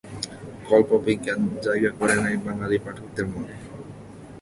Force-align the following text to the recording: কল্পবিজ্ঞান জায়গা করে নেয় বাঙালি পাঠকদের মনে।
কল্পবিজ্ঞান 0.69 1.41
জায়গা 1.65 1.91
করে 1.99 2.15
নেয় 2.15 2.39
বাঙালি 2.45 2.77
পাঠকদের 2.85 3.25
মনে। 3.25 3.55